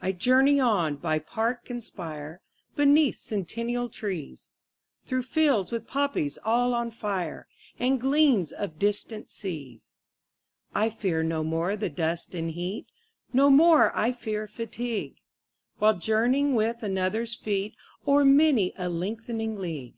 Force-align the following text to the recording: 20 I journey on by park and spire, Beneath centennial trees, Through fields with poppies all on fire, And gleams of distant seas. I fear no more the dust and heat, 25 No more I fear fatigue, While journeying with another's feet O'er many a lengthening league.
20 0.00 0.12
I 0.12 0.12
journey 0.18 0.60
on 0.60 0.96
by 0.96 1.18
park 1.18 1.70
and 1.70 1.82
spire, 1.82 2.42
Beneath 2.74 3.16
centennial 3.16 3.88
trees, 3.88 4.50
Through 5.06 5.22
fields 5.22 5.72
with 5.72 5.86
poppies 5.86 6.36
all 6.44 6.74
on 6.74 6.90
fire, 6.90 7.48
And 7.78 7.98
gleams 7.98 8.52
of 8.52 8.78
distant 8.78 9.30
seas. 9.30 9.94
I 10.74 10.90
fear 10.90 11.22
no 11.22 11.42
more 11.42 11.74
the 11.74 11.88
dust 11.88 12.34
and 12.34 12.50
heat, 12.50 12.88
25 13.30 13.34
No 13.34 13.48
more 13.48 13.96
I 13.96 14.12
fear 14.12 14.46
fatigue, 14.46 15.16
While 15.78 15.96
journeying 15.96 16.54
with 16.54 16.82
another's 16.82 17.34
feet 17.34 17.76
O'er 18.06 18.26
many 18.26 18.74
a 18.76 18.90
lengthening 18.90 19.56
league. 19.56 19.96